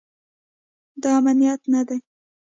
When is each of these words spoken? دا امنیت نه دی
دا 1.01 1.09
امنیت 1.19 1.61
نه 1.73 1.81
دی 1.87 1.97